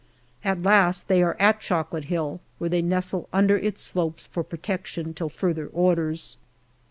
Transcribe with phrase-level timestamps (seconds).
[0.43, 5.13] At last they are at Chocolate Hill, where they nestle under its slopes for protection
[5.13, 6.37] till further orders.